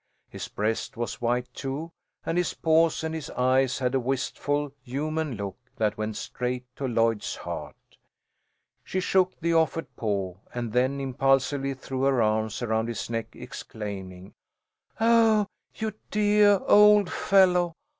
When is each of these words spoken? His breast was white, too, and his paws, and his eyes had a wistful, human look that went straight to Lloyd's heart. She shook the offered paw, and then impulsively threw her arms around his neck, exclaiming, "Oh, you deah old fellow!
His 0.31 0.47
breast 0.47 0.97
was 0.97 1.21
white, 1.21 1.53
too, 1.53 1.91
and 2.25 2.35
his 2.39 2.55
paws, 2.55 3.03
and 3.03 3.13
his 3.13 3.29
eyes 3.29 3.77
had 3.77 3.93
a 3.93 3.99
wistful, 3.99 4.71
human 4.83 5.35
look 5.35 5.59
that 5.75 5.95
went 5.95 6.15
straight 6.17 6.65
to 6.77 6.87
Lloyd's 6.87 7.35
heart. 7.35 7.75
She 8.83 8.99
shook 8.99 9.39
the 9.39 9.53
offered 9.53 9.95
paw, 9.95 10.37
and 10.55 10.73
then 10.73 10.99
impulsively 10.99 11.75
threw 11.75 12.01
her 12.01 12.19
arms 12.19 12.63
around 12.63 12.87
his 12.87 13.11
neck, 13.11 13.27
exclaiming, 13.35 14.33
"Oh, 14.99 15.45
you 15.75 15.93
deah 16.09 16.57
old 16.65 17.11
fellow! 17.11 17.73